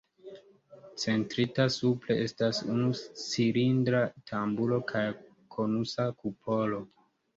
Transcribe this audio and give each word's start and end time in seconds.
Centrita 1.01 1.65
supre 1.75 2.17
estas 2.23 2.61
unu 2.77 2.89
cilindra 3.25 4.01
tamburo 4.33 4.81
kaj 4.93 5.07
konusa 5.57 6.09
kupolo. 6.23 6.83